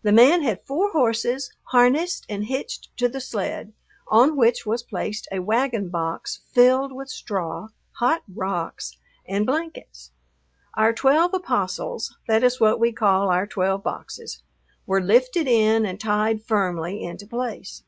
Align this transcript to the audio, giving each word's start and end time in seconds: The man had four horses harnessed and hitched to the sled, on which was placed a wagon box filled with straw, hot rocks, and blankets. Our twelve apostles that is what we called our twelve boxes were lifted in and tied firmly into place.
The 0.00 0.10
man 0.10 0.40
had 0.40 0.62
four 0.64 0.92
horses 0.92 1.52
harnessed 1.64 2.24
and 2.30 2.46
hitched 2.46 2.96
to 2.96 3.10
the 3.10 3.20
sled, 3.20 3.74
on 4.08 4.34
which 4.34 4.64
was 4.64 4.82
placed 4.82 5.28
a 5.30 5.40
wagon 5.40 5.90
box 5.90 6.40
filled 6.50 6.92
with 6.94 7.10
straw, 7.10 7.68
hot 7.98 8.22
rocks, 8.26 8.96
and 9.28 9.44
blankets. 9.44 10.12
Our 10.78 10.94
twelve 10.94 11.34
apostles 11.34 12.16
that 12.26 12.42
is 12.42 12.58
what 12.58 12.80
we 12.80 12.90
called 12.90 13.28
our 13.30 13.46
twelve 13.46 13.82
boxes 13.82 14.42
were 14.86 15.02
lifted 15.02 15.46
in 15.46 15.84
and 15.84 16.00
tied 16.00 16.42
firmly 16.42 17.02
into 17.04 17.26
place. 17.26 17.82